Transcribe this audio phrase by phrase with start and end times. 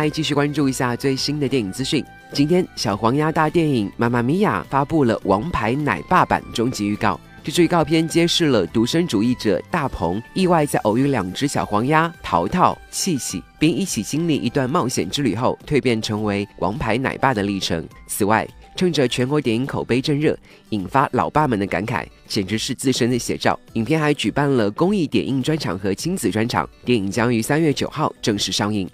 [0.00, 2.02] 来继续关注一下最新的电影资讯。
[2.32, 7.20] 今天，小黄鸭大电影《妈妈咪呀》发布了《王牌奶爸版》终极预告。
[7.44, 17.86] 这支预告片揭示了独身主义者大鹏意外在偶遇两只小黄鸭淘淘、气气，并一起经历一段冒险之旅后，蜕变成为王牌奶爸的历程。
[18.06, 20.34] 此外，趁着全国电影口碑正热，
[20.70, 23.58] 引发老爸们的感慨，简直是自身的写照。
[23.74, 26.66] 影片还举办了公益点映专场和亲子专场。
[26.86, 28.88] 电影将于三月九号正式上映。